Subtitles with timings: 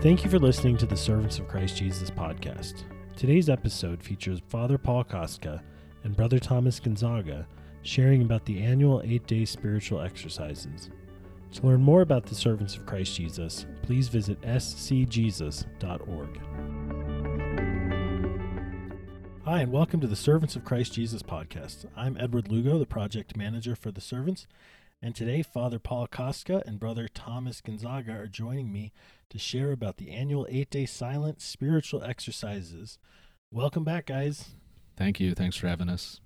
[0.00, 2.84] Thank you for listening to the Servants of Christ Jesus podcast.
[3.16, 5.60] Today's episode features Father Paul Kostka
[6.04, 7.48] and Brother Thomas Gonzaga
[7.82, 10.90] sharing about the annual eight day spiritual exercises.
[11.54, 16.40] To learn more about the Servants of Christ Jesus, please visit scjesus.org.
[19.46, 21.86] Hi, and welcome to the Servants of Christ Jesus podcast.
[21.96, 24.46] I'm Edward Lugo, the project manager for the Servants,
[25.02, 28.92] and today Father Paul Kostka and Brother Thomas Gonzaga are joining me
[29.30, 32.98] to share about the annual eight day silent spiritual exercises.
[33.50, 34.50] Welcome back, guys.
[34.96, 35.34] Thank you.
[35.34, 36.20] Thanks for having us.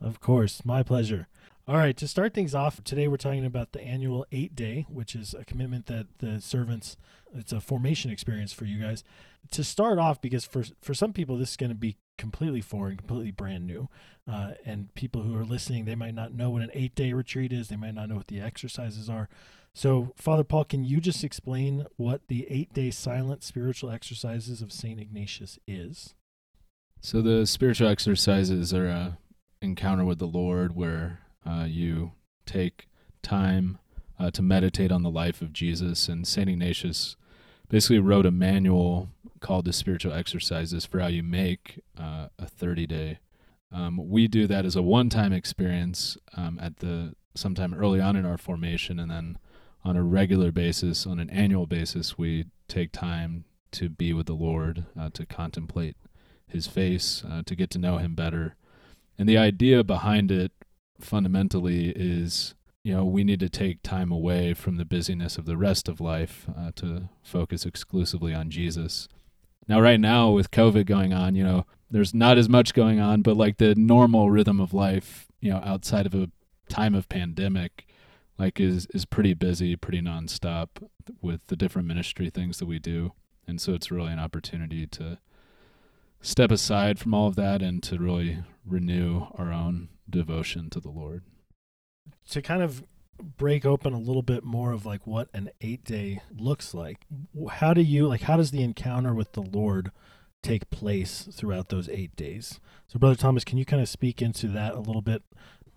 [0.00, 1.28] Of course, my pleasure.
[1.68, 5.14] All right, to start things off, today we're talking about the annual eight day, which
[5.14, 6.96] is a commitment that the servants,
[7.32, 9.04] it's a formation experience for you guys.
[9.52, 12.96] To start off, because for, for some people, this is going to be completely foreign,
[12.96, 13.88] completely brand new.
[14.30, 17.52] Uh, and people who are listening, they might not know what an eight day retreat
[17.52, 19.28] is, they might not know what the exercises are.
[19.74, 24.72] So, Father Paul, can you just explain what the eight day silent spiritual exercises of
[24.72, 25.00] St.
[25.00, 26.14] Ignatius is?
[27.00, 29.18] So, the spiritual exercises are a
[29.62, 32.12] encounter with the Lord where uh, you
[32.46, 32.88] take
[33.22, 33.78] time
[34.18, 36.08] uh, to meditate on the life of Jesus.
[36.08, 36.48] And St.
[36.48, 37.16] Ignatius
[37.68, 39.08] basically wrote a manual
[39.40, 43.18] called the Spiritual Exercises for how you make uh, a 30 day.
[43.72, 48.16] Um, we do that as a one time experience um, at the sometime early on
[48.16, 49.38] in our formation, and then
[49.84, 54.34] on a regular basis, on an annual basis, we take time to be with the
[54.34, 55.96] Lord, uh, to contemplate
[56.46, 58.56] His face, uh, to get to know Him better.
[59.18, 60.52] And the idea behind it
[61.00, 65.56] fundamentally is you know, we need to take time away from the busyness of the
[65.56, 69.06] rest of life uh, to focus exclusively on Jesus.
[69.68, 73.22] Now, right now, with COVID going on, you know, there's not as much going on,
[73.22, 76.30] but like the normal rhythm of life, you know, outside of a
[76.68, 77.86] time of pandemic,
[78.40, 80.68] like is is pretty busy, pretty nonstop
[81.20, 83.12] with the different ministry things that we do,
[83.46, 85.18] and so it's really an opportunity to
[86.20, 90.90] step aside from all of that and to really renew our own devotion to the
[90.90, 91.22] Lord.
[92.30, 92.84] To kind of
[93.18, 97.06] break open a little bit more of like what an eight day looks like,
[97.50, 99.92] how do you like how does the encounter with the Lord
[100.42, 102.58] take place throughout those eight days?
[102.88, 105.22] So, Brother Thomas, can you kind of speak into that a little bit?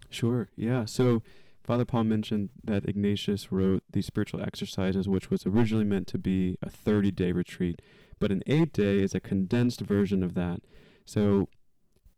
[0.09, 0.49] Sure.
[0.55, 0.85] Yeah.
[0.85, 1.21] So,
[1.63, 6.57] Father Paul mentioned that Ignatius wrote these spiritual exercises, which was originally meant to be
[6.61, 7.81] a 30 day retreat,
[8.19, 10.61] but an eight day is a condensed version of that.
[11.05, 11.47] So,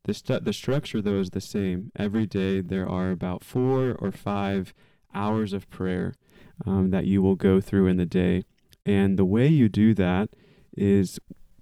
[0.05, 1.91] the, stu- the structure, though, is the same.
[1.95, 4.73] Every day there are about four or five
[5.13, 6.13] hours of prayer
[6.65, 8.43] um, that you will go through in the day.
[8.85, 10.29] And the way you do that
[10.77, 11.19] is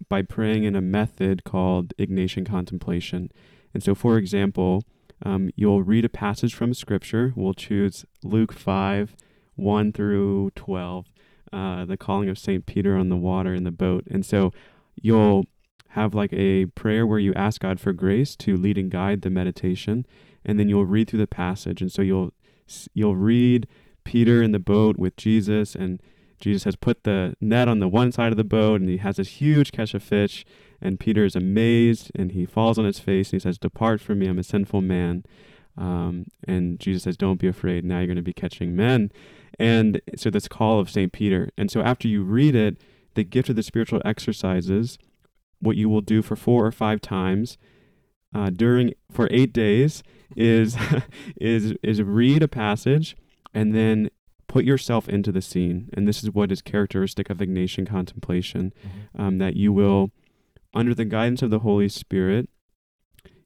[0.09, 3.31] by praying in a method called Ignatian contemplation.
[3.73, 4.83] And so, for example,
[5.23, 7.33] um, you'll read a passage from Scripture.
[7.35, 9.15] We'll choose Luke 5
[9.55, 11.05] 1 through 12,
[11.51, 12.65] uh, the calling of St.
[12.65, 14.03] Peter on the water in the boat.
[14.09, 14.51] And so,
[14.95, 15.45] you'll
[15.89, 19.29] have like a prayer where you ask God for grace to lead and guide the
[19.29, 20.05] meditation,
[20.43, 21.81] and then you'll read through the passage.
[21.81, 22.33] And so you'll
[22.93, 23.67] you'll read
[24.03, 26.01] Peter in the boat with Jesus, and
[26.43, 29.15] Jesus has put the net on the one side of the boat, and he has
[29.15, 30.43] this huge catch of fish,
[30.81, 34.19] and Peter is amazed, and he falls on his face, and he says, "Depart from
[34.19, 35.23] me, I'm a sinful man."
[35.77, 37.85] Um, and Jesus says, "Don't be afraid.
[37.85, 39.09] Now you're going to be catching men."
[39.57, 42.75] And so this call of Saint Peter, and so after you read it,
[43.13, 44.97] the gift of the spiritual exercises
[45.61, 47.57] what you will do for four or five times
[48.35, 50.03] uh, during for eight days
[50.35, 50.75] is
[51.39, 53.15] is is read a passage
[53.53, 54.09] and then
[54.53, 59.21] put yourself into the scene and this is what is characteristic of ignatian contemplation mm-hmm.
[59.21, 60.11] um, that you will
[60.73, 62.49] under the guidance of the holy spirit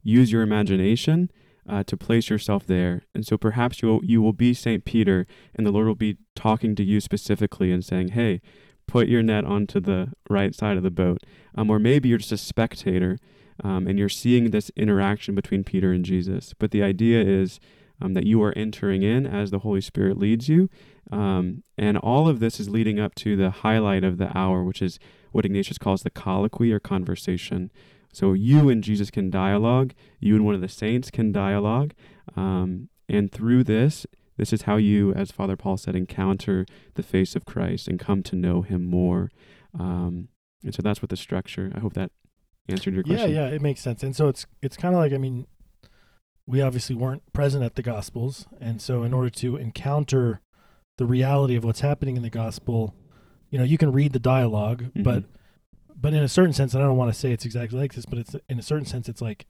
[0.04, 1.32] use your imagination
[1.70, 5.26] uh, to place yourself there and so perhaps you will, you will be saint peter
[5.56, 8.42] and the lord will be talking to you specifically and saying hey
[8.88, 11.22] put your net onto the right side of the boat.
[11.56, 13.20] Um, or maybe you're just a spectator
[13.64, 16.54] um, and you're seeing this interaction between Peter and Jesus.
[16.58, 17.60] But the idea is
[18.02, 20.70] um, that you are entering in as the Holy Spirit leads you.
[21.12, 24.82] Um, and all of this is leading up to the highlight of the hour, which
[24.82, 25.00] is
[25.32, 27.72] what Ignatius calls the colloquy or conversation.
[28.14, 31.94] So you and Jesus can dialogue, you and one of the saints can dialogue.
[32.36, 34.06] Um, and through this,
[34.38, 38.24] this is how you, as Father Paul said, encounter the face of Christ and come
[38.24, 39.32] to know him more.
[39.78, 40.30] Um,
[40.64, 41.72] and so that's what the structure.
[41.76, 42.12] I hope that
[42.70, 43.32] answered your question.
[43.32, 44.04] Yeah, yeah, it makes sense.
[44.04, 45.48] And so it's it's kind of like I mean,
[46.48, 50.42] we obviously weren't present at the Gospels, and so in order to encounter
[50.98, 52.96] the reality of what's happening in the Gospel,
[53.52, 55.04] you know, you can read the dialog mm-hmm.
[55.04, 55.24] but
[56.00, 58.06] but in a certain sense, and I don't want to say it's exactly like this,
[58.06, 59.46] but it's in a certain sense, it's like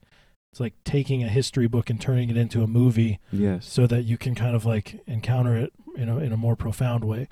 [0.52, 4.04] it's like taking a history book and turning it into a movie yes so that
[4.04, 7.28] you can kind of like encounter it you know in a more profound way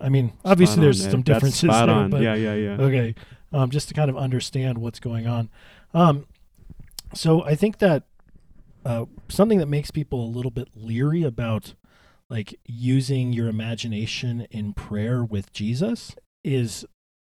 [0.00, 1.10] I mean, obviously on, there's Ed.
[1.10, 2.10] some differences spot there, on.
[2.10, 2.76] but yeah, yeah, yeah.
[2.78, 3.14] okay,
[3.52, 5.48] um, just to kind of understand what's going on.
[5.94, 6.26] Um,
[7.14, 8.04] so I think that
[8.84, 11.74] uh, something that makes people a little bit leery about
[12.28, 16.84] like using your imagination in prayer with Jesus is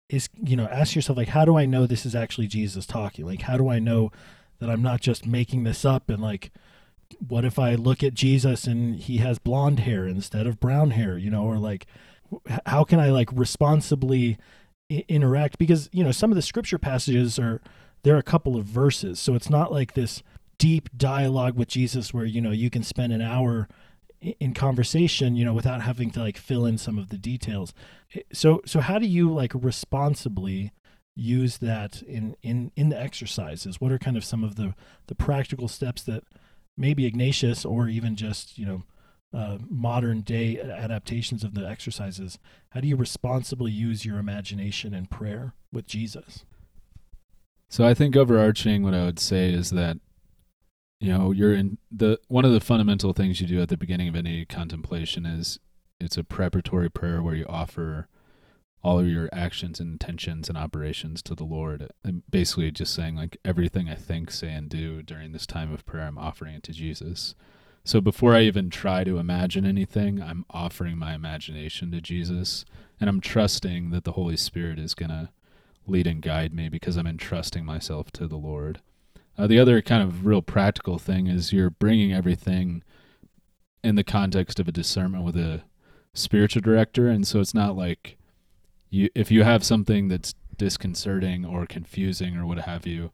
[0.09, 3.25] is you know ask yourself like how do I know this is actually Jesus talking?
[3.25, 4.11] Like how do I know
[4.59, 6.51] that I'm not just making this up and like
[7.27, 11.17] what if I look at Jesus and he has blonde hair instead of brown hair,
[11.17, 11.85] you know, or like
[12.65, 14.37] how can I like responsibly
[14.91, 17.61] I- interact because you know some of the scripture passages are
[18.03, 20.23] there are a couple of verses so it's not like this
[20.63, 23.67] deep dialogue with jesus where you know you can spend an hour
[24.39, 27.73] in conversation you know without having to like fill in some of the details
[28.31, 30.71] so so how do you like responsibly
[31.15, 34.73] use that in in in the exercises what are kind of some of the
[35.07, 36.23] the practical steps that
[36.77, 38.83] maybe ignatius or even just you know
[39.33, 42.39] uh, modern day adaptations of the exercises
[42.69, 46.45] how do you responsibly use your imagination and prayer with Jesus?
[47.67, 49.97] So I think overarching what I would say is that
[50.99, 54.07] you know, you're in the one of the fundamental things you do at the beginning
[54.07, 55.59] of any contemplation is
[55.99, 58.07] it's a preparatory prayer where you offer
[58.83, 61.89] all of your actions and intentions and operations to the Lord.
[62.03, 65.85] And basically just saying like everything I think, say and do during this time of
[65.85, 67.33] prayer I'm offering it to Jesus.
[67.85, 72.65] So before I even try to imagine anything, I'm offering my imagination to Jesus
[72.99, 75.29] and I'm trusting that the Holy Spirit is going to
[75.85, 78.81] lead and guide me because I'm entrusting myself to the Lord.
[79.37, 82.83] Uh, the other kind of real practical thing is you're bringing everything
[83.83, 85.63] in the context of a discernment with a
[86.13, 88.17] spiritual director, and so it's not like
[88.89, 93.11] you if you have something that's disconcerting or confusing or what have you,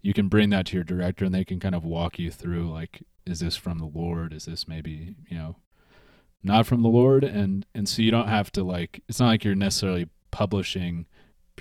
[0.00, 2.70] you can bring that to your director, and they can kind of walk you through
[2.70, 4.32] like, is this from the Lord?
[4.32, 5.56] Is this maybe you know
[6.42, 7.24] not from the Lord?
[7.24, 11.06] And and so you don't have to like it's not like you're necessarily publishing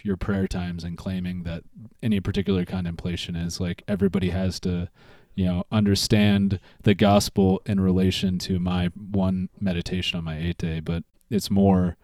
[0.03, 1.63] your prayer times and claiming that
[2.01, 4.89] any particular contemplation is like everybody has to
[5.35, 10.79] you know understand the gospel in relation to my one meditation on my eight day.
[10.79, 11.97] But it's more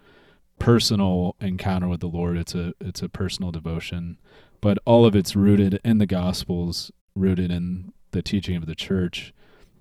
[0.60, 2.38] personal encounter with the lord.
[2.38, 4.18] It's a it's a personal devotion.
[4.62, 9.34] But all of it's rooted in the gospels rooted in the teaching of the church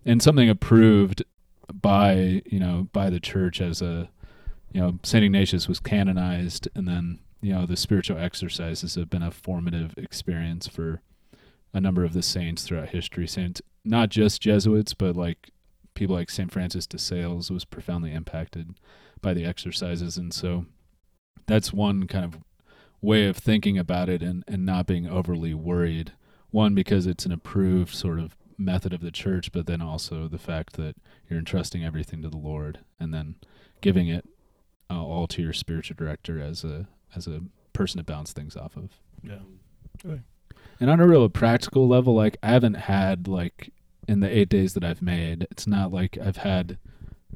[0.05, 1.23] and something approved
[1.73, 4.11] by you know by the church as a
[4.73, 9.23] you know saint ignatius was canonized and then you know the spiritual exercises have been
[9.23, 11.03] a formative experience for
[11.75, 13.27] a number of the saints throughout history.
[13.27, 15.51] Saint not just jesuits but like
[15.95, 18.75] people like saint francis de sales was profoundly impacted
[19.21, 20.17] by the exercises.
[20.17, 20.67] And so
[21.47, 22.39] that's one kind of
[23.01, 26.13] way of thinking about it and, and not being overly worried.
[26.51, 30.39] One because it's an approved sort of method of the church but then also the
[30.39, 30.95] fact that
[31.29, 33.35] you're entrusting everything to the lord and then
[33.81, 34.29] giving it
[34.89, 37.41] uh, all to your spiritual director as a as a
[37.73, 38.91] person to bounce things off of.
[39.23, 39.39] Yeah.
[40.81, 43.73] And on a real practical level, like I haven't had like
[44.09, 46.79] in the eight days that I've made, it's not like I've had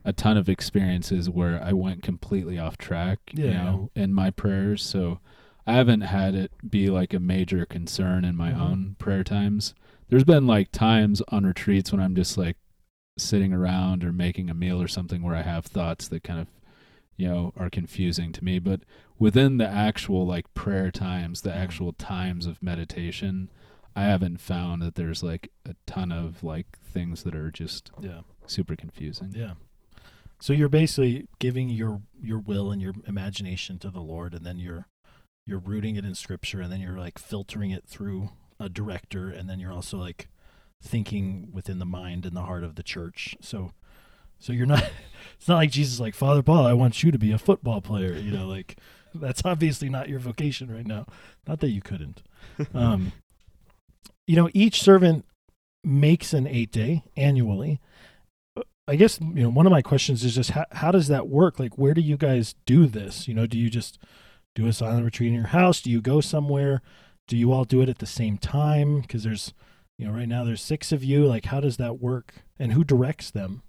[0.05, 4.83] a ton of experiences where I went completely off track, you know, in my prayers.
[4.83, 5.21] So
[5.67, 8.61] I haven't had it be like a major concern in my Mhm.
[8.61, 9.75] own prayer times.
[10.09, 12.57] There's been like times on retreats when I'm just like
[13.19, 16.47] sitting around or making a meal or something where I have thoughts that kind of,
[17.17, 18.59] you know, are confusing to me.
[18.59, 18.81] But
[19.19, 21.57] within the actual like prayer times, the Mhm.
[21.57, 23.51] actual times of meditation,
[23.95, 28.21] I haven't found that there's like a ton of like things that are just Yeah.
[28.47, 29.33] super confusing.
[29.35, 29.55] Yeah.
[30.39, 34.59] So you're basically giving your your will and your imagination to the Lord and then
[34.59, 34.87] you're
[35.47, 39.49] you're rooting it in scripture and then you're like filtering it through a director and
[39.49, 40.29] then you're also like
[40.83, 43.37] thinking within the mind and the heart of the church.
[43.41, 43.73] So
[44.39, 44.83] so you're not
[45.39, 47.81] it's not like Jesus is like Father Paul, I want you to be a football
[47.81, 48.79] player, you know, like
[49.15, 51.07] that's obviously not your vocation right now.
[51.47, 52.23] Not that you couldn't.
[52.75, 53.13] Um
[54.27, 55.25] you know, each servant
[55.85, 57.81] makes an 8 day annually.
[58.89, 61.59] I guess you know one of my questions is just how how does that work?
[61.59, 63.27] Like, where do you guys do this?
[63.27, 63.99] You know, do you just
[64.55, 65.81] do a silent retreat in your house?
[65.81, 66.83] Do you go somewhere?
[67.29, 69.01] Do you all do it at the same time?
[69.01, 69.53] Because there's,
[69.99, 71.27] you know, right now there's six of you.
[71.27, 72.35] Like, how does that work?
[72.59, 73.63] And who directs them?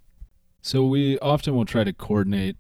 [0.68, 2.58] So we often will try to coordinate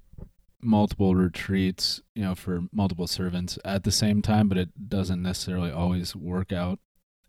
[0.61, 5.71] multiple retreats, you know, for multiple servants at the same time, but it doesn't necessarily
[5.71, 6.79] always work out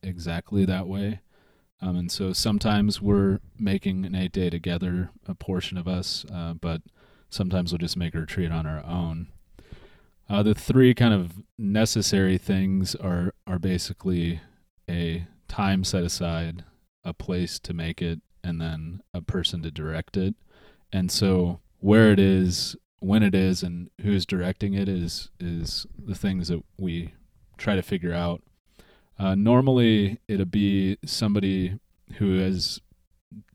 [0.04, 1.18] exactly that way.
[1.82, 6.54] Um, and so sometimes we're making an eight day together, a portion of us, uh,
[6.54, 6.82] but
[7.28, 9.26] sometimes we'll just make a retreat on our own.
[10.30, 14.42] Uh, the three kind of necessary things are are basically
[14.88, 16.64] a time set aside,
[17.02, 20.36] a place to make it, and then a person to direct it.
[20.92, 26.14] And so where it is when it is and who's directing it is is the
[26.14, 27.14] things that we
[27.56, 28.42] try to figure out.
[29.18, 31.78] Uh, normally, it'll be somebody
[32.14, 32.80] who has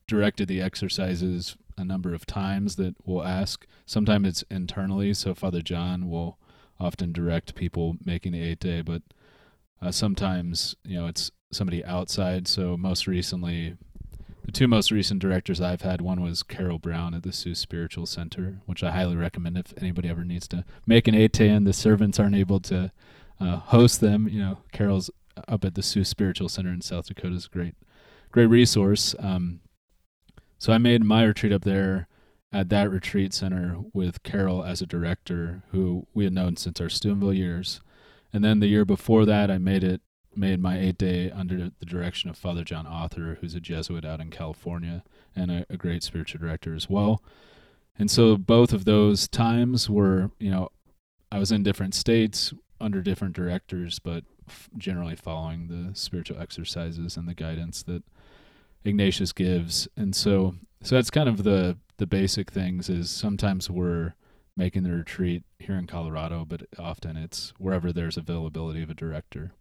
[0.08, 3.66] directed the exercises a number of times that will ask.
[3.86, 6.38] Sometimes it's internally, so Father John will
[6.80, 9.02] often direct people making the eight day, but
[9.82, 12.48] uh, sometimes you know it's somebody outside.
[12.48, 13.78] So most recently,
[14.44, 18.06] the two most recent directors I've had, one was Carol Brown at the Sioux Spiritual
[18.06, 22.20] Center, which I highly recommend if anybody ever needs to make an and the servants
[22.20, 22.92] aren't able to
[23.40, 24.28] uh, host them.
[24.28, 25.10] You know, Carol's
[25.48, 27.76] up at the Sioux Spiritual Center in South Dakota is a great,
[28.32, 29.16] great resource.
[29.20, 29.62] Um,
[30.58, 32.08] so I made my retreat up there
[32.52, 36.90] at that retreat center with Carol as a director, who we had known since our
[36.90, 37.82] Steubenville years.
[38.32, 40.02] And then the year before that, I made it
[40.36, 44.20] made my eight day under the direction of Father John Author, who's a Jesuit out
[44.20, 45.04] in California
[45.36, 47.24] and a, a great spiritual director as well.
[47.98, 50.70] And so both of those times were, you know,
[51.32, 57.18] I was in different states under different directors, but f- generally following the spiritual exercises
[57.18, 58.04] and the guidance that
[58.84, 59.88] Ignatius gives.
[59.96, 64.16] And so so that's kind of the the basic things is sometimes we're
[64.58, 69.54] making the retreat here in Colorado, but often it's wherever there's availability of a director.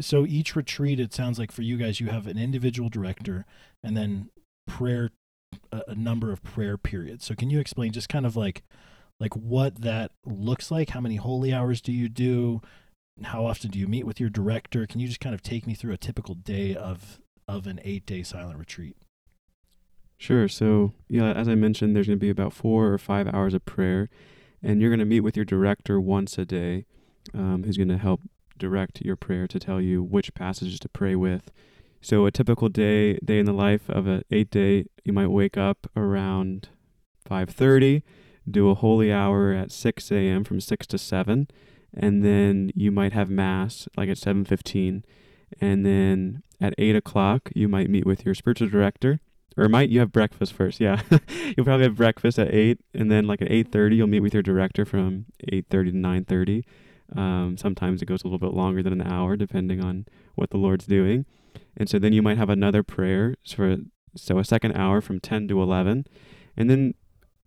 [0.00, 3.46] So each retreat, it sounds like for you guys, you have an individual director
[3.82, 4.30] and then
[4.66, 5.10] prayer,
[5.72, 7.24] a, a number of prayer periods.
[7.24, 8.62] So can you explain just kind of like,
[9.20, 10.90] like what that looks like?
[10.90, 12.60] How many holy hours do you do?
[13.22, 14.86] How often do you meet with your director?
[14.86, 18.04] Can you just kind of take me through a typical day of of an eight
[18.06, 18.96] day silent retreat?
[20.18, 20.48] Sure.
[20.48, 23.64] So, yeah, as I mentioned, there's going to be about four or five hours of
[23.64, 24.10] prayer,
[24.62, 26.84] and you're going to meet with your director once a day,
[27.32, 28.20] um, who's going to help
[28.58, 31.50] direct your prayer to tell you which passages to pray with.
[32.00, 35.56] So, a typical day day in the life of an eight day, you might wake
[35.56, 36.68] up around
[37.28, 38.02] 5:30,
[38.48, 40.44] do a holy hour at 6 a.m.
[40.44, 41.48] from 6 to 7,
[41.94, 45.02] and then you might have mass like at 7:15,
[45.60, 49.20] and then at 8 o'clock you might meet with your spiritual director
[49.58, 50.80] or might you have breakfast first?
[50.80, 51.02] Yeah,
[51.56, 54.32] you'll probably have breakfast at eight, and then like at eight thirty, you'll meet with
[54.32, 56.64] your director from eight thirty to nine thirty.
[57.16, 60.58] Um, sometimes it goes a little bit longer than an hour, depending on what the
[60.58, 61.24] Lord's doing.
[61.76, 63.76] And so then you might have another prayer for
[64.14, 66.06] so a second hour from ten to eleven,
[66.56, 66.94] and then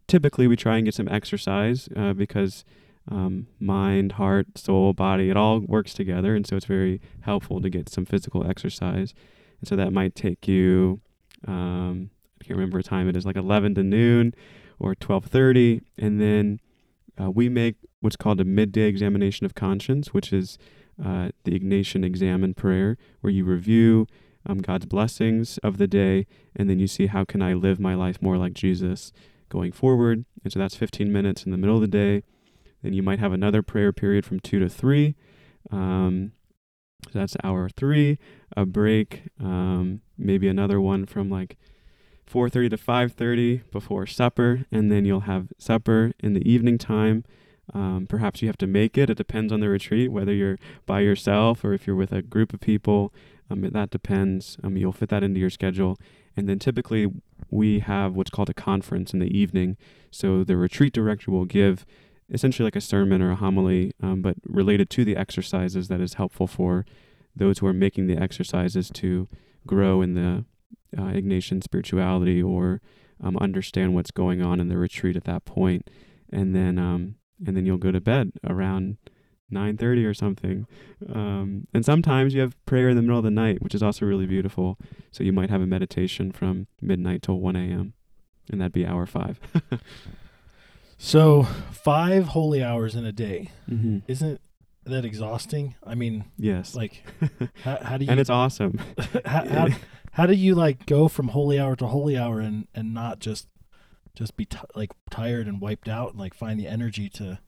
[0.07, 2.63] typically we try and get some exercise uh, because
[3.09, 7.69] um, mind, heart, soul, body, it all works together, and so it's very helpful to
[7.69, 9.13] get some physical exercise.
[9.59, 11.01] And so that might take you
[11.47, 14.33] um, I can't remember what time it is, like 11 to noon
[14.79, 16.59] or 12:30, and then
[17.19, 20.57] uh, we make what's called a midday examination of conscience, which is
[21.03, 24.07] uh, the Ignatian examen prayer, where you review
[24.45, 26.25] um, God's blessings of the day,
[26.55, 29.11] and then you see how can I live my life more like Jesus
[29.49, 30.25] going forward.
[30.43, 32.23] And so that's 15 minutes in the middle of the day.
[32.81, 35.15] Then you might have another prayer period from two to three.
[35.69, 36.31] Um,
[37.11, 38.17] so that's hour three,
[38.55, 41.57] a break, um, maybe another one from like
[42.31, 47.23] 4:30 to 5:30 before supper, and then you'll have supper in the evening time.
[47.73, 49.09] Um, perhaps you have to make it.
[49.09, 52.53] It depends on the retreat, whether you're by yourself or if you're with a group
[52.53, 53.13] of people.
[53.49, 54.57] Um, that depends.
[54.63, 55.97] Um, you'll fit that into your schedule.
[56.35, 57.11] And then typically
[57.49, 59.77] we have what's called a conference in the evening.
[60.09, 61.85] So the retreat director will give
[62.29, 66.13] essentially like a sermon or a homily, um, but related to the exercises that is
[66.13, 66.85] helpful for
[67.35, 69.27] those who are making the exercises to
[69.67, 70.45] grow in the
[70.97, 72.81] uh, Ignatian spirituality or
[73.23, 75.89] um, understand what's going on in the retreat at that point,
[76.31, 78.97] and then um, and then you'll go to bed around
[79.51, 80.67] 9:30 or something.
[81.13, 84.05] Um, and sometimes you have prayer in the middle of the night, which is also
[84.05, 84.77] really beautiful.
[85.11, 87.93] So you might have a meditation from midnight till 1 a.m.
[88.49, 89.39] and that'd be hour five.
[91.03, 93.49] So five holy hours in a day.
[93.67, 93.99] mm-hmm.
[94.07, 94.39] Isn't
[94.85, 95.75] that exhausting?
[95.85, 96.75] I mean, Yes.
[96.75, 97.03] like,
[97.63, 98.79] how, how do you and it's awesome.
[99.25, 99.67] how, how,
[100.11, 103.47] how do you like go from holy hour to holy hour and and not just
[104.15, 107.39] just be t- like tired and wiped out and like find the energy to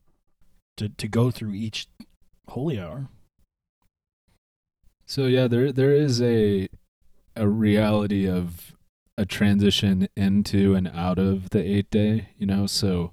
[0.76, 1.88] to to go through each
[2.48, 3.08] holy hour?
[5.06, 6.68] So yeah, there there is a
[7.36, 8.74] a reality of
[9.18, 12.66] a transition into and out of the eight day, you know.
[12.66, 13.12] So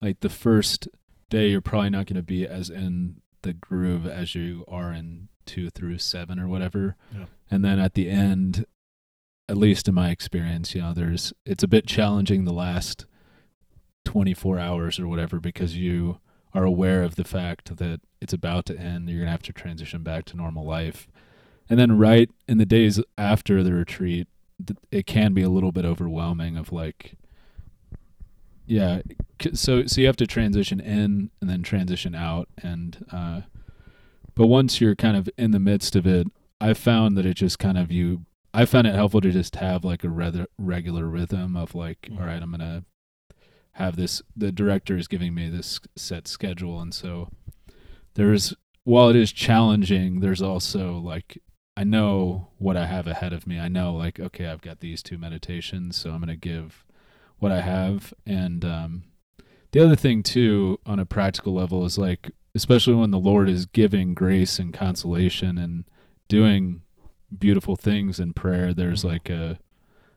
[0.00, 0.88] like the first
[1.30, 5.28] day, you're probably not going to be as in the groove as you are in
[5.46, 6.96] two through seven or whatever.
[7.14, 7.26] Yeah.
[7.50, 8.66] And then at the end,
[9.48, 13.06] at least in my experience, you know, there's it's a bit challenging the last
[14.04, 16.18] 24 hours or whatever because you
[16.54, 19.08] are aware of the fact that it's about to end.
[19.08, 21.08] You're going to have to transition back to normal life.
[21.68, 24.28] And then right in the days after the retreat,
[24.90, 27.14] it can be a little bit overwhelming of like
[28.66, 29.02] yeah.
[29.54, 33.40] So so you have to transition in and then transition out, and uh,
[34.34, 36.26] but once you're kind of in the midst of it,
[36.60, 38.24] I found that it just kind of you.
[38.54, 42.20] I found it helpful to just have like a rather regular rhythm of like, Mhm.
[42.20, 42.84] all right, I'm gonna
[43.72, 44.22] have this.
[44.36, 47.30] The director is giving me this set schedule, and so
[48.14, 48.54] there's
[48.84, 51.38] while it is challenging, there's also like
[51.76, 53.58] I know what I have ahead of me.
[53.58, 56.84] I know like okay, I've got these two meditations, so I'm gonna give
[57.42, 58.14] what I have.
[58.24, 59.02] And um,
[59.72, 63.66] the other thing too, on a practical level, is like especially when the Lord is
[63.66, 65.84] giving grace and consolation and
[66.28, 66.82] doing
[67.36, 68.72] beautiful things in prayer.
[68.72, 69.58] There's like a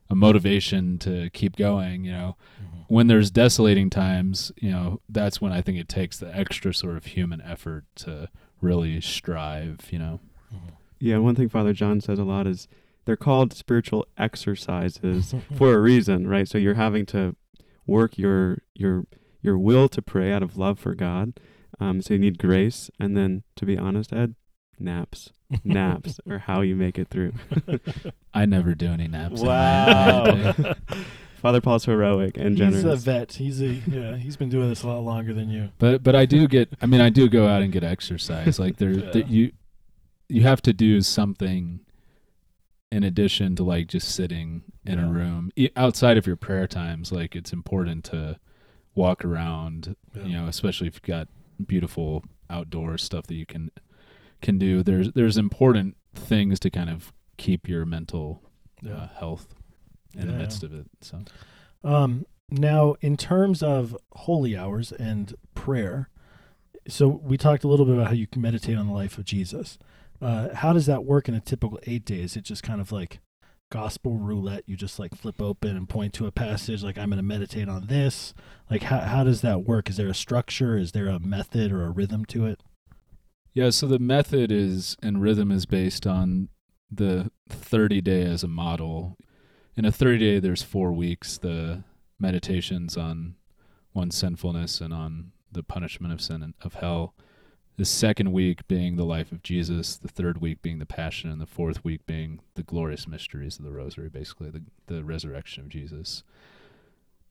[0.08, 2.04] a motivation to keep going.
[2.06, 2.86] You know, Mhm.
[2.90, 6.96] when there's desolating times, you know, that's when I think it takes the extra sort
[6.96, 8.30] of human effort to
[8.62, 10.20] really strive, you know.
[10.54, 10.74] Mhm.
[11.00, 12.68] Yeah, one thing Father John says a lot is
[13.06, 16.48] they're called spiritual exercises for a reason, right?
[16.48, 17.36] So you're having to
[17.88, 19.06] work your your
[19.42, 21.40] your will to pray out of love for God.
[21.80, 24.36] Um, so you need grace, and then to be honest, Ed,
[24.80, 25.32] naps,
[25.64, 27.34] naps or how you make it through.
[28.34, 29.42] I never do any naps.
[29.42, 29.54] in my-
[30.44, 30.74] my day.
[31.42, 32.82] Father Paul's heroic and generous.
[32.84, 33.34] He's a vet.
[33.34, 34.16] He's a yeah.
[34.16, 35.70] He's been doing this a lot longer than you.
[35.78, 36.70] But but I do get.
[36.82, 38.58] I mean, I do go out and get exercise.
[38.58, 39.12] Like there, Yeah.
[39.12, 39.52] there you
[40.28, 41.82] you have to do something
[42.96, 45.06] in addition to like just sitting in Yeah.
[45.06, 47.12] a room outside of your prayer times.
[47.12, 48.40] Like it's important to
[48.94, 49.96] walk around.
[50.16, 50.24] Yeah.
[50.24, 51.28] You know, especially if you've got
[51.66, 53.70] beautiful outdoor stuff that you can
[54.42, 54.84] can do.
[54.84, 58.42] There's there's important things to kind of keep your mental
[58.82, 58.94] Yeah.
[58.94, 59.54] uh, health
[60.14, 60.88] in the midst of it.
[61.02, 61.24] So
[61.84, 66.10] Um, now, in terms of holy hours and prayer,
[66.88, 69.26] so we talked a little bit about how you can meditate on the life of
[69.26, 69.78] Jesus.
[70.26, 72.20] Uh, how does that work in a typical eight day?
[72.20, 73.20] Is it just kind of like
[73.72, 74.64] gospel roulette?
[74.66, 77.70] You just like flip open and point to a passage, like I'm going to meditate
[77.70, 78.34] on this.
[78.68, 79.88] Like, how how does that work?
[79.88, 80.80] Is there a structure?
[80.80, 82.64] Is there a method or a rhythm to it?
[83.54, 86.50] Yeah, so the method is and rhythm is based on
[86.90, 89.18] the 30 day as a model.
[89.78, 91.38] In a 30 day, there's four weeks.
[91.38, 91.84] The
[92.20, 93.36] meditations on
[93.94, 97.14] one's sinfulness and on the punishment of sin and of hell.
[97.78, 101.42] The second week being the life of Jesus, the third week being the passion, and
[101.42, 105.70] the fourth week being the glorious mysteries of the rosary, basically the, the resurrection of
[105.70, 106.24] Jesus.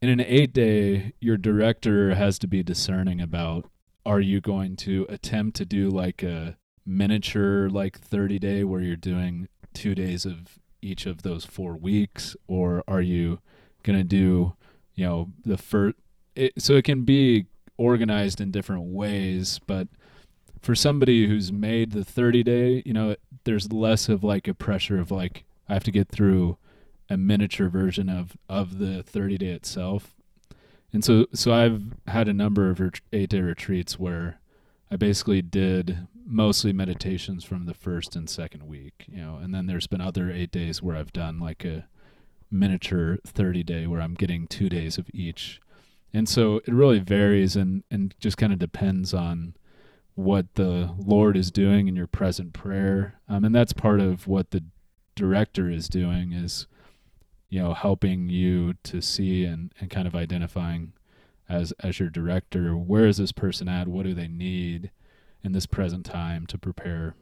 [0.02, 3.70] In an eight day, your director has to be discerning about
[4.07, 8.96] are you going to attempt to do like a miniature like 30 day where you're
[8.96, 13.38] doing two days of each of those four weeks or are you
[13.83, 14.54] going to do
[14.94, 15.96] you know the first
[16.37, 17.46] it, so it can be
[17.78, 19.88] organized in different ways but
[20.64, 24.98] for somebody who's made the 30 day you know there's less of like a pressure
[24.98, 26.57] of like i have to get through
[27.11, 30.14] a miniature version of of the 30 day itself
[30.94, 34.38] and so so I've had a number of ret- eight day retreats where
[34.92, 39.66] I basically did mostly meditations from the first and second week, you know, and then
[39.66, 41.87] there's been other eight days where I've done like a
[42.48, 45.61] miniature 30 day where I'm getting two days of each.
[46.14, 49.55] And so it really varies and, and just kind of depends on
[50.14, 53.18] what the Lord is doing in your present prayer.
[53.29, 54.64] Um, and that's part of what the
[55.16, 56.66] director is doing is
[57.48, 60.92] you know helping you to see and, and kind of identifying
[61.48, 63.88] as as your director where is this person at?
[63.88, 64.90] What do they need
[65.42, 67.14] in this present time to prepare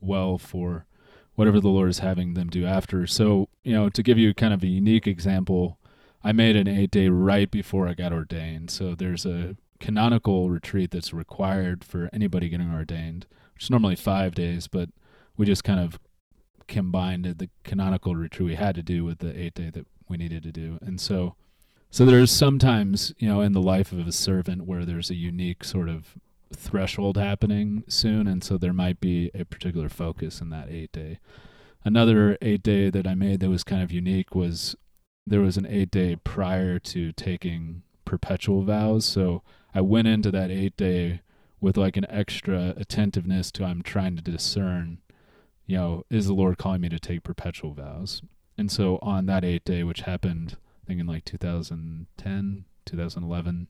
[0.00, 0.86] well for
[1.34, 3.06] whatever the lord is having them do after?
[3.06, 5.78] So you know to give you kind of a unique example
[6.22, 8.70] i made an eight day right before i got ordained.
[8.70, 14.34] So there's a canonical retreat that's required for anybody getting ordained which is normally five
[14.34, 14.90] days but
[15.36, 15.98] we just kind of
[16.70, 20.42] combined the canonical retreat we had to do with the eight day that we needed
[20.44, 20.78] to do.
[20.80, 21.34] And so
[21.92, 25.64] so there's sometimes, you know, in the life of a servant where there's a unique
[25.64, 26.14] sort of
[26.54, 31.18] threshold happening soon and so there might be a particular focus in that eight day.
[31.84, 34.76] Another eight day that I made that was kind of unique was
[35.26, 39.06] there was an eight day prior to taking perpetual vows.
[39.06, 39.42] So
[39.74, 41.20] I went into that eight day
[41.60, 44.98] with like an extra attentiveness to I'm trying to discern
[45.70, 48.22] you know, is the Lord calling me to take perpetual vows?
[48.58, 53.68] And so on that eight day, which happened, I think in like 2010, 2011,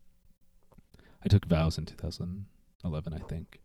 [1.22, 3.60] I took vows in 2011, I think.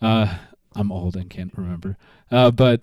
[0.00, 0.36] Uh,
[0.76, 1.96] I'm old and can't remember.
[2.30, 2.82] Uh, but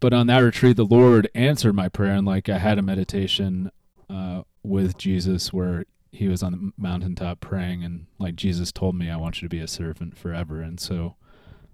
[0.00, 3.70] but on that retreat, the Lord answered my prayer, and like I had a meditation
[4.08, 9.10] uh, with Jesus where he was on the mountaintop praying, and like Jesus told me,
[9.10, 11.16] I want you to be a servant forever, and so.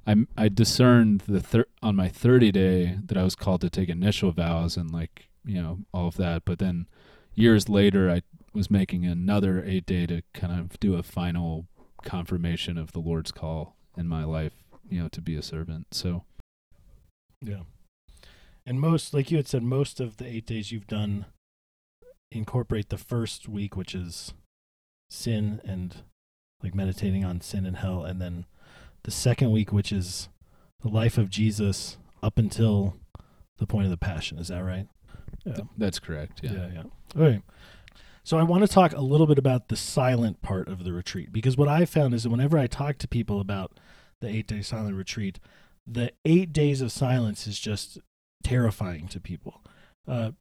[0.06, 3.90] I I discerned the thir- on my 30 day that I was called to take
[3.90, 6.86] initial vows and like you know all of that, but then
[7.34, 8.22] years later I
[8.54, 11.66] was making another eight day to kind of do a final
[12.04, 14.54] confirmation of the Lord's call in my life,
[14.88, 15.88] you know, to be a servant.
[15.92, 16.24] So,
[17.40, 17.62] Yeah.
[18.66, 21.24] And most, like you had said, most of the eight days you've done
[22.30, 24.34] incorporate the first week, which is
[25.10, 25.96] sin and
[26.62, 28.44] like meditating on sin and hell, and then
[29.04, 30.28] the second week, which is
[30.82, 32.96] the life of Jesus up until
[33.58, 34.38] the point of the passion.
[34.38, 34.86] Is that right?
[35.44, 35.58] Yeah.
[35.76, 36.40] that's correct.
[36.42, 36.52] Yeah.
[36.52, 36.82] Yeah, yeah.
[37.16, 37.42] Okay.
[38.24, 41.32] So I want to talk a little bit about the silent part of the retreat
[41.32, 43.78] because what I found is that whenever I talk to people about
[44.20, 45.38] the eight day silent retreat,
[45.86, 47.98] the eight days of silence is just
[48.42, 49.62] terrifying to people.
[50.06, 50.32] Uh,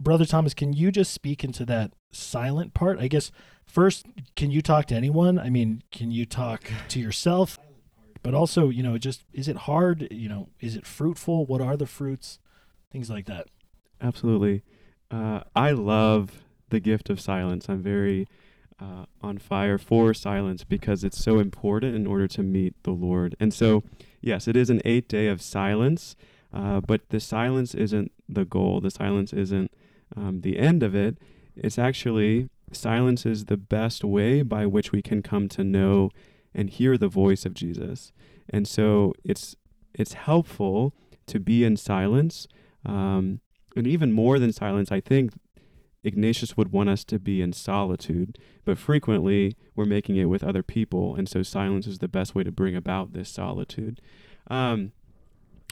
[0.00, 2.98] Brother Thomas, can you just speak into that silent part?
[2.98, 3.30] I guess
[3.66, 5.38] first, can you talk to anyone?
[5.38, 7.58] I mean, can you talk to yourself?
[8.22, 10.08] But also, you know, just is it hard?
[10.10, 11.46] You know, is it fruitful?
[11.46, 12.38] What are the fruits?
[12.90, 13.48] Things like that.
[14.00, 14.62] Absolutely.
[15.10, 17.68] Uh, I love the gift of silence.
[17.68, 18.26] I'm very
[18.80, 23.36] uh, on fire for silence because it's so important in order to meet the Lord.
[23.38, 23.82] And so,
[24.20, 26.16] yes, it is an eight day of silence,
[26.52, 28.80] uh, but the silence isn't the goal.
[28.80, 29.70] The silence isn't
[30.16, 31.18] um, the end of it.
[31.56, 36.10] It's actually, silence is the best way by which we can come to know
[36.54, 38.12] and hear the voice of Jesus.
[38.48, 39.56] And so it's
[39.94, 40.92] it's helpful
[41.26, 42.48] to be in silence.
[42.84, 43.40] Um,
[43.76, 45.32] and even more than silence, I think
[46.02, 50.62] Ignatius would want us to be in solitude, but frequently we're making it with other
[50.62, 54.00] people, and so silence is the best way to bring about this solitude.
[54.48, 54.92] Um,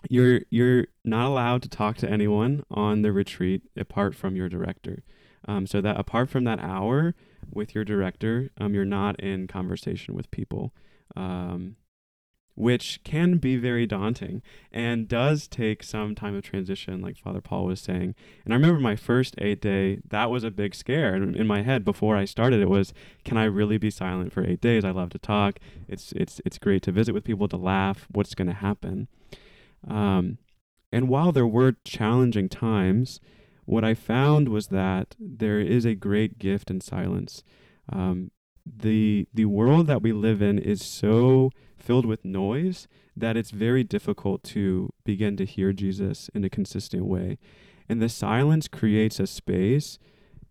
[0.09, 5.03] you're you're not allowed to talk to anyone on the retreat apart from your director.
[5.47, 7.15] Um, so that apart from that hour
[7.51, 10.73] with your director, um, you're not in conversation with people.
[11.17, 11.77] Um,
[12.55, 17.65] which can be very daunting and does take some time of transition, like Father Paul
[17.65, 18.15] was saying.
[18.45, 21.63] And I remember my first eight day, that was a big scare in, in my
[21.63, 22.61] head before I started.
[22.61, 22.93] It was,
[23.25, 24.85] can I really be silent for eight days?
[24.85, 25.59] I love to talk.
[25.89, 28.07] It's it's it's great to visit with people, to laugh.
[28.11, 29.09] What's going to happen?
[29.87, 30.39] Um,
[30.93, 33.21] and while there were challenging times,
[33.65, 37.43] what I found was that there is a great gift in silence.
[37.91, 38.31] Um,
[38.65, 43.83] the the world that we live in is so filled with noise that it's very
[43.83, 47.39] difficult to begin to hear Jesus in a consistent way.
[47.89, 49.99] And the silence creates a space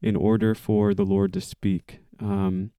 [0.01, 1.99] in order for the Lord to speak.
[2.19, 2.71] Um,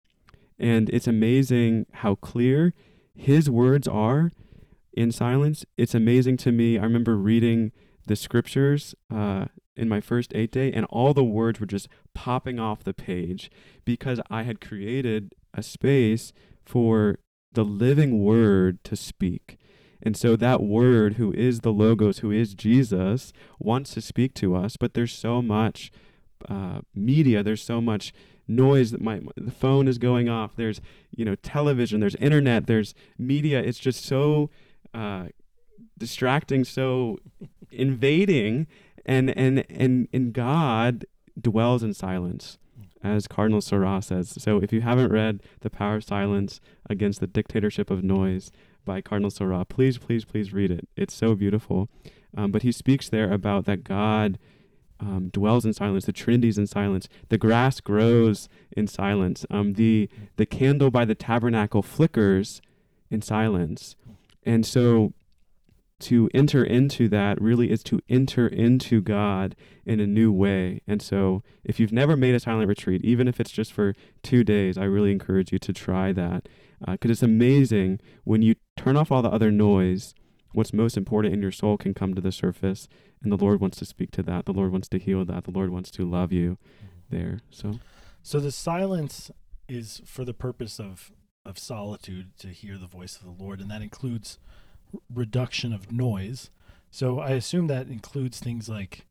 [0.59, 2.75] and it's amazing how clear
[3.15, 4.31] his words are
[4.93, 5.65] in silence.
[5.77, 6.79] It's amazing to me.
[6.79, 7.73] I remember reading
[8.07, 12.59] the scriptures uh, in my first eight day, and all the words were just popping
[12.59, 13.51] off the page
[13.85, 16.33] because I had created a space
[16.65, 17.19] for
[17.53, 19.59] the living word to speak.
[20.03, 24.57] And so that word, who is the Logos, who is Jesus, wants to speak to
[24.57, 25.93] us, but there's so much
[26.49, 28.13] uh, media, there's so much
[28.49, 30.57] noise that my the phone is going off.
[30.57, 33.61] There's you know television, there's internet, there's media.
[33.61, 34.51] It's just so
[34.95, 35.27] uh,
[35.99, 37.19] distracting, so
[37.71, 38.67] invading,
[39.05, 41.07] and and and and God
[41.41, 42.59] dwells in silence
[43.03, 44.31] as Cardinal Sarah says.
[44.39, 48.51] So if you haven't read The Power of Silence Against the Dictatorship of Noise
[48.85, 50.89] by Cardinal Sarah, please, please, please read it.
[50.97, 51.89] It's so beautiful.
[52.37, 54.39] Um, but he speaks there about that God
[55.01, 56.05] um, dwells in silence.
[56.07, 57.09] The Trinity's in silence.
[57.29, 59.45] The grass grows in silence.
[59.51, 62.63] Um, the the candle by the tabernacle flickers
[63.11, 63.97] in silence.
[64.45, 65.15] And so
[66.03, 69.55] to enter into that really is to enter into God
[69.87, 70.83] in a new way.
[70.87, 74.43] And so, if you've never made a silent retreat, even if it's just for two
[74.43, 76.49] days, I really encourage you to try that
[76.81, 80.15] because uh, it's amazing when you turn off all the other noise.
[80.55, 82.89] What's most important in your soul can come to the surface,
[83.23, 84.45] and the Lord wants to speak to that.
[84.45, 85.45] The Lord wants to heal that.
[85.45, 86.59] The Lord wants to love you
[87.09, 87.41] there.
[87.51, 87.79] So,
[88.23, 89.31] So the silence
[89.69, 91.13] is for the purpose of
[91.45, 94.39] of solitude to hear the voice of the Lord, and that includes
[95.13, 96.51] reduction of noise.
[96.91, 99.07] So I assume that includes things like,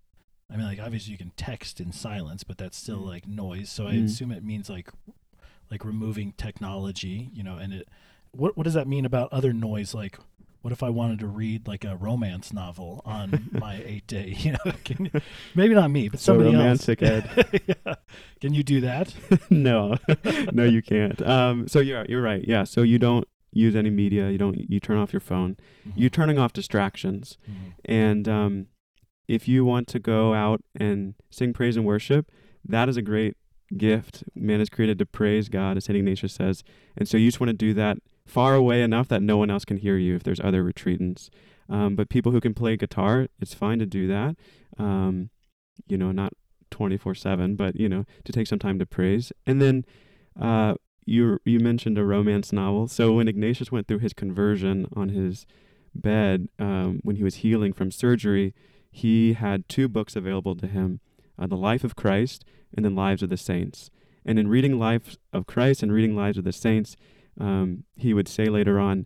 [0.50, 3.08] I mean, like obviously you can text in silence, but that's still Mm.
[3.08, 3.70] like noise.
[3.70, 4.06] So I Mm.
[4.06, 4.90] assume it means like,
[5.70, 7.58] like removing technology, you know.
[7.58, 7.90] And it,
[8.32, 9.94] what what does that mean about other noise?
[9.94, 10.20] Like,
[10.62, 14.36] what if I wanted to read like a romance novel on my eight day?
[14.40, 15.22] You know, can you,
[15.56, 17.26] maybe not me, but So somebody romantic, else.
[17.68, 17.96] yeah.
[18.40, 19.14] Can you do that?
[19.50, 19.96] no,
[20.52, 21.22] no, you can't.
[21.28, 22.44] Um, so you're you're right.
[22.48, 22.64] Yeah.
[22.64, 24.30] So you don't use any media.
[24.30, 24.58] You don't.
[24.70, 25.58] You turn off your phone.
[25.96, 27.38] You're turning off distractions.
[27.50, 27.74] Mhm.
[27.86, 28.68] And um,
[29.28, 32.32] if you want to go out and sing praise and worship,
[32.64, 33.36] that is a great
[33.78, 34.24] gift.
[34.36, 35.98] Man is created to praise God, as St.
[35.98, 36.64] Ignatius says.
[36.98, 37.98] And so you just want to do that
[38.32, 41.30] far away enough that no one else can hear you if there's other retreatants.
[41.68, 44.38] Um, but people who can play guitar, it's fine to do that.
[44.80, 45.30] Um,
[45.88, 46.32] you know, not
[46.70, 49.34] 24 7, but, you know, to take some time to praise.
[49.46, 49.84] And then
[50.40, 52.88] uh, you, you mentioned a romance novel.
[52.88, 55.46] So when Ignatius went through his conversion on his
[55.94, 58.54] bed um, when he was healing from surgery,
[58.90, 61.02] he had two books available to him
[61.38, 63.92] uh, The Life of Christ and then Lives of the Saints.
[64.26, 66.96] And in reading Life of Christ and reading Lives of the Saints,
[67.40, 69.06] um, he would say later on,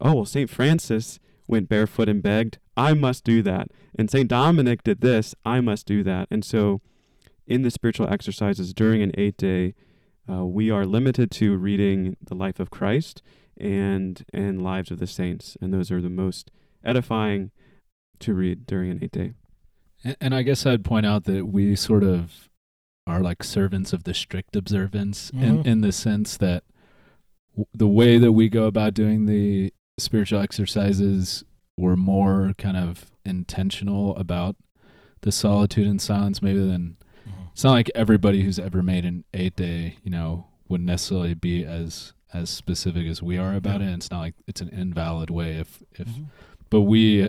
[0.00, 0.50] Oh, well, St.
[0.50, 2.58] Francis went barefoot and begged.
[2.76, 3.68] I must do that.
[3.96, 4.28] And St.
[4.28, 5.34] Dominic did this.
[5.44, 6.26] I must do that.
[6.30, 6.80] And so,
[7.46, 9.74] in the spiritual exercises during an eight day,
[10.28, 13.22] uh, we are limited to reading the life of Christ
[13.56, 16.50] and and lives of the saints, and those are the most
[16.84, 17.50] edifying
[18.20, 19.32] to read during an eight day.
[20.02, 22.48] And, and I guess I'd point out that we sort of
[23.06, 25.42] are like servants of the strict observance Mhm.
[25.42, 26.73] in, in the sense that w-
[27.72, 31.44] the way that we go about doing the spiritual exercises,
[31.76, 34.56] we're more kind of intentional about
[35.22, 37.50] the solitude and silence maybe than Mhm.
[37.52, 41.64] it's not like everybody who's ever made an eight day, you know, would necessarily be
[41.64, 43.90] as as specific as we are about Yeah.
[43.90, 43.94] it.
[43.94, 46.26] It's not like it's an invalid way if if Mhm.
[46.68, 47.28] but we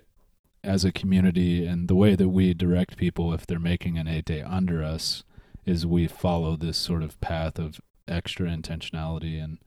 [0.63, 4.25] as a community and the way that we direct people if they're making an eight
[4.25, 5.23] day under us
[5.63, 9.59] is we follow this sort of path of extra intentionality and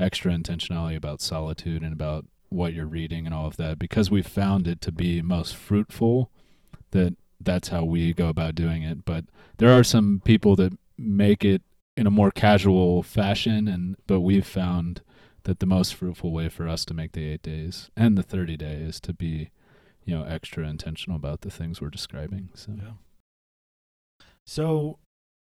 [0.00, 4.22] extra intentionality about solitude and about what you're reading and all of that because we
[4.22, 6.30] found it to be most fruitful
[6.90, 9.24] that that's how we go about doing it but
[9.58, 11.62] there are some people that make it
[11.96, 15.02] in a more casual fashion and but we've found
[15.44, 18.56] that the most fruitful way for us to make the 8 days and the 30
[18.56, 19.50] day is to be
[20.04, 22.92] you know extra intentional about the things we're describing so Yeah.
[24.50, 24.98] So,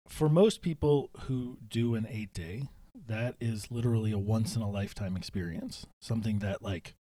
[0.07, 2.69] for most people who do an eight day,
[3.09, 5.87] that is literally a once in a lifetime experience.
[6.01, 6.95] Something that, like,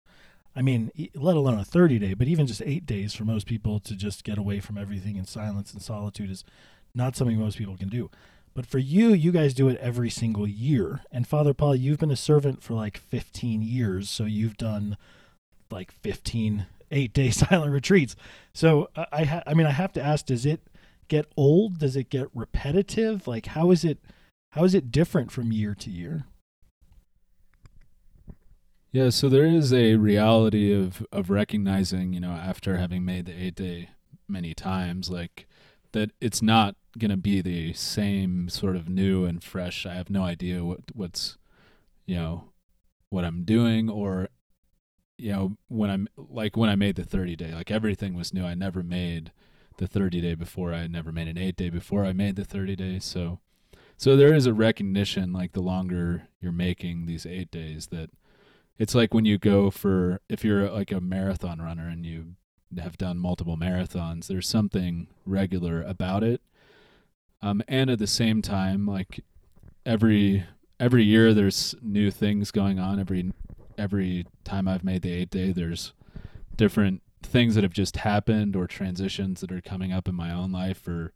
[0.56, 3.80] I mean, let alone a 30 day, but even just eight days for most people
[3.82, 6.44] to just get away from everything in silence and solitude is
[6.94, 8.10] not something most people can do.
[8.56, 11.02] But for you, you guys do it every single year.
[11.12, 14.10] And Father Paul, you've been a servant for like 15 years.
[14.10, 14.98] So you've done
[15.70, 18.16] like 15 eight day silent retreats.
[18.54, 20.62] So I, I, ha- I mean, I have to ask: Does it
[21.08, 21.80] get old?
[21.80, 23.28] Does it get repetitive?
[23.28, 24.00] Like, how is it?
[24.52, 26.26] How is it different from year to year?
[28.92, 33.40] Yeah, so there is a reality of of recognizing, you know, after having made the
[33.40, 33.90] eight day
[34.28, 35.48] many times, like
[35.92, 39.86] that it's not gonna be the same sort of new and fresh.
[39.86, 41.38] I have no idea what what's,
[42.08, 42.46] you know,
[43.12, 44.30] what I'm doing or,
[45.20, 48.46] you know, when I'm like when I made the thirty day, like everything was new.
[48.46, 49.32] I never made
[49.78, 50.74] the thirty day before.
[50.74, 52.98] I never made an eight day before I made the thirty day.
[53.00, 53.40] So,
[54.00, 58.10] so there is a recognition, like the longer you're making these eight days, that
[58.78, 62.36] it's like when you go for if you're like a marathon runner and you
[62.82, 66.42] have done multiple marathons there's something regular about it.
[67.42, 69.20] Um and at the same time like
[69.86, 70.46] every
[70.80, 73.02] every year there's new things going on.
[73.02, 73.34] Every
[73.78, 75.92] every time I've made the 8 day there's
[76.56, 80.54] different things that have just happened or transitions that are coming up in my own
[80.54, 81.12] life or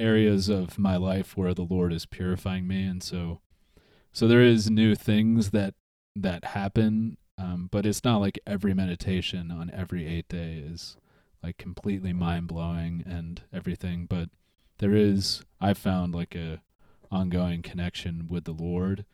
[0.00, 2.84] areas of my life where the Lord is purifying me.
[2.84, 3.40] And so
[4.12, 5.74] so there is new things that
[6.16, 10.96] that happen um, but it's not like every meditation on every eight day is
[11.42, 14.28] like completely mind blowing and everything but
[14.78, 16.60] there is I've found like a
[17.10, 19.04] ongoing connection with the lord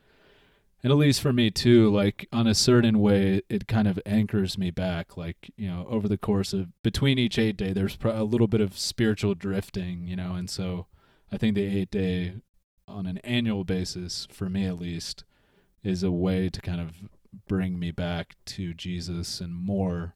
[0.86, 4.56] and at least for me too like on a certain way it kind of anchors
[4.56, 8.22] me back like you know over the course of between each eight day there's a
[8.22, 10.86] little bit of spiritual drifting you know and so
[11.32, 12.34] i think the eight day
[12.86, 15.24] on an annual basis for me at least
[15.82, 17.08] is a way to kind of
[17.48, 20.14] bring me back to Jesus and more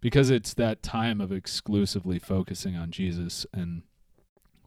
[0.00, 3.46] because it's that time of exclusively focusing on Jesus.
[3.52, 3.82] And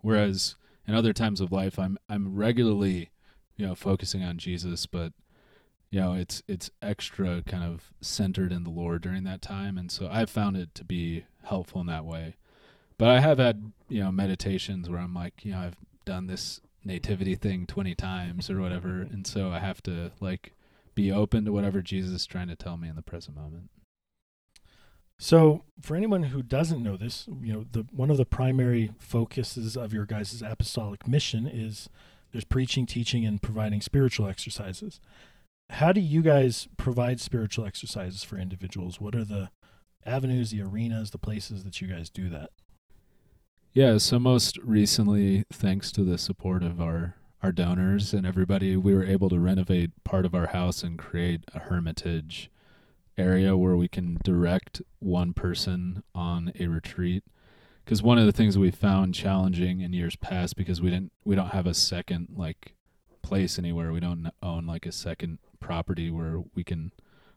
[0.02, 0.56] whereas
[0.88, 3.12] in other times of life I'm I'm regularly
[3.56, 5.14] you know focusing on Jesus but
[5.90, 9.92] you know it's it's extra kind of centered in the Lord during that time and
[9.92, 12.36] so I've found it to be helpful in that way
[12.98, 16.62] but I have had you know meditations where I'm like you know I've done this
[16.84, 20.54] nativity thing 20 times or whatever and so I have to like
[20.98, 23.70] be open to whatever Jesus is trying to tell me in the present moment.
[25.20, 29.78] So, for anyone who doesn't know this, you know, the one of the primary focuses
[29.78, 31.88] of your guys' apostolic mission is
[32.32, 35.00] there's preaching, teaching, and providing spiritual exercises.
[35.70, 39.02] How do you guys provide spiritual exercises for individuals?
[39.02, 39.50] What are the
[40.06, 42.52] avenues, the arenas, the places that you guys do that?
[43.74, 48.96] Yeah, so most recently, thanks to the support of our our donors and everybody, we
[48.96, 52.50] were able to renovate part of our house and create a hermitage
[53.18, 57.24] area where we can direct one person on a retreat
[57.84, 61.36] because one of the things we found challenging in years past because we didn't we
[61.36, 62.74] don't have a second like
[63.24, 66.92] place anywhere we don't own like a second property where we can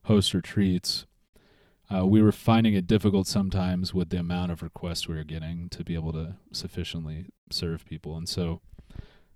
[0.05, 1.07] host retreats.
[1.93, 5.69] Uh, we were finding it difficult sometimes with the amount of requests we were getting
[5.69, 8.17] to be able to sufficiently serve people.
[8.17, 8.61] And so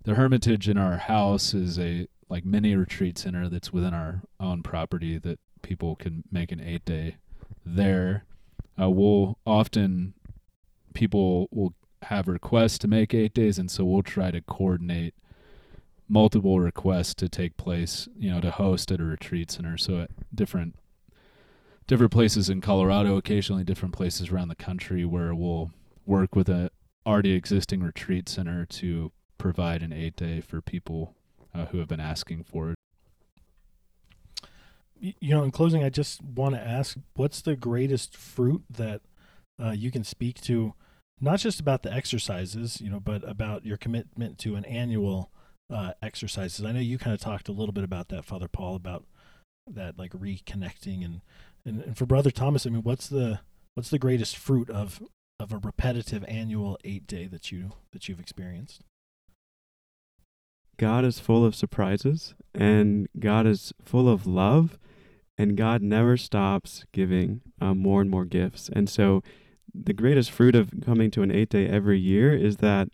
[0.04, 4.62] the hermitage in our house is a like mini retreat center that's within our own
[4.62, 7.16] property that people can make an eight day
[7.64, 8.24] there.
[8.80, 10.14] Uh, we'll often
[10.94, 15.14] people will have requests to make eight days, and so we'll try to coordinate
[16.08, 19.76] multiple requests to take place, you know, to host at a retreat center.
[19.76, 20.76] So at different
[21.86, 25.70] different places in Colorado, occasionally different places around the country where we'll
[26.06, 26.70] work with a
[27.06, 31.14] already existing retreat center to provide an eight day for people
[31.54, 32.76] uh, who have been asking for it.
[35.00, 39.02] You know, in closing, I just want to ask, what's the greatest fruit that
[39.62, 40.72] uh, you can speak to
[41.20, 45.30] not just about the exercises, you know, but about your commitment to an annual
[45.70, 46.64] uh, exercises.
[46.64, 49.04] I know you kind of talked a little bit about that, Father Paul, about
[49.66, 51.20] that like reconnecting and,
[51.64, 52.66] and and for Brother Thomas.
[52.66, 53.40] I mean, what's the
[53.74, 55.02] what's the greatest fruit of
[55.40, 58.82] of a repetitive annual eight day that you that you've experienced?
[60.76, 64.78] God is full of surprises and God is full of love
[65.38, 68.68] and God never stops giving um, more and more gifts.
[68.72, 69.22] And so
[69.72, 72.88] the greatest fruit of coming to an eight day every year is that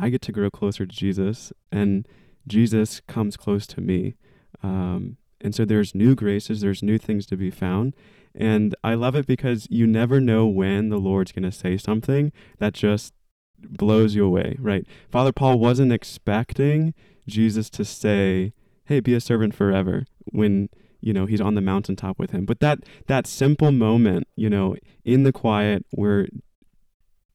[0.00, 2.06] I get to grow closer to Jesus and
[2.46, 4.14] Jesus comes close to me.
[4.62, 7.94] Um, and so there's new graces, there's new things to be found.
[8.34, 12.32] And I love it because you never know when the Lord's going to say something
[12.58, 13.12] that just
[13.58, 14.86] blows you away, right?
[15.10, 16.94] Father Paul wasn't expecting
[17.26, 18.52] Jesus to say,
[18.86, 20.68] hey, be a servant forever when
[21.00, 24.74] you know he's on the mountaintop with him but that that simple moment you know
[25.04, 26.26] in the quiet where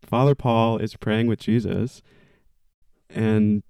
[0.01, 2.01] father paul is praying with jesus
[3.13, 3.63] and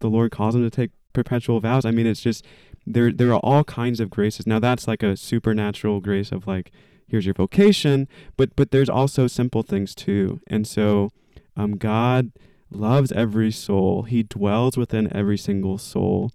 [0.00, 2.44] the lord calls him to take perpetual vows i mean it's just
[2.86, 6.70] there there are all kinds of graces now that's like a supernatural grace of like
[7.06, 11.10] here's your vocation but but there's also simple things too and so
[11.56, 12.30] um god
[12.70, 16.30] loves every soul he dwells within every single soul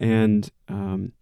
[0.00, 1.12] and um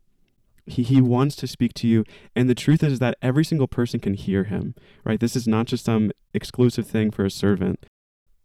[0.67, 2.05] he, he wants to speak to you.
[2.35, 5.21] And the truth is that every single person can hear him, right?
[5.21, 7.87] This is not just some exclusive thing for a servant.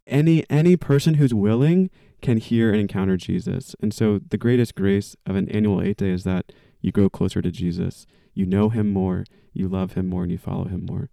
[0.06, 3.74] Any, any person who's willing can hear and encounter Jesus.
[3.80, 7.40] And so the greatest grace of an annual eight day is that you grow closer
[7.42, 8.06] to Jesus.
[8.34, 11.10] You know him more, you love him more, and you follow him more.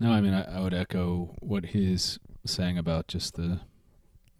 [0.00, 3.60] No, I mean I, I would echo what he's saying about just the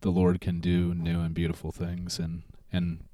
[0.01, 3.05] the Lord can do new and beautiful things and and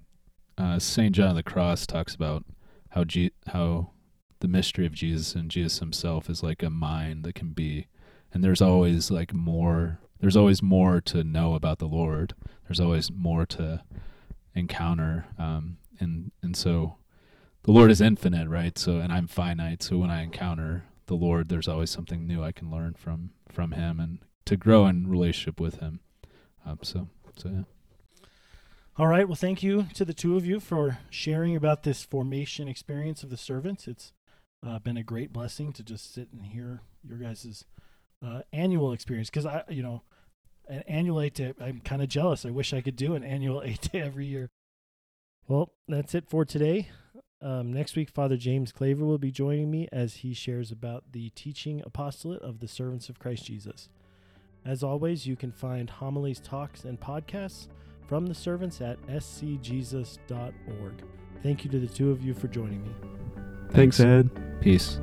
[0.59, 2.44] uh, Saint John of the Cross talks about
[2.90, 3.90] how G- how
[4.40, 7.87] the mystery of Jesus and Jesus Himself is like a mind that can be,
[8.33, 10.01] and there's always like more.
[10.21, 12.35] There's always more to know about the Lord.
[12.67, 13.83] There's always more to
[14.55, 16.97] encounter, um, and and so
[17.62, 18.77] the Lord is infinite, right?
[18.79, 19.83] So and I'm finite.
[19.83, 23.73] So when I encounter the Lord, there's always something new I can learn from from
[23.73, 26.01] Him and to grow in relationship with Him.
[26.65, 27.62] Um, so so yeah.
[28.99, 29.29] All right.
[29.29, 33.29] Well, thank you to the two of you for sharing about this formation experience of
[33.29, 33.87] the servants.
[33.87, 34.12] It's
[34.67, 37.67] uh, been a great blessing to just sit and hear your guys'
[38.24, 40.02] uh, annual experience because I, you know,
[40.68, 42.44] an annual eight day, I'm kind of jealous.
[42.44, 44.50] I wish I could do an annual eight day every year.
[45.48, 46.88] Well, that's it for today.
[47.40, 51.31] Um, next week, Father James Claver will be joining me as he shares about the
[51.31, 53.88] teaching apostolate of the servants of Christ Jesus.
[54.64, 57.68] As always, you can find homilies, talks, and podcasts
[58.09, 61.05] from the servants at scjesus.org.
[61.42, 62.90] Thank you to the two of you for joining me.
[63.70, 64.31] Thanks, Ed.
[64.61, 64.98] Peace.